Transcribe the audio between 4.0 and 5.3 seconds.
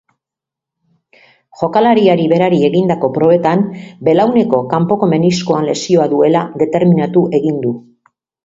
belauneko kanpoko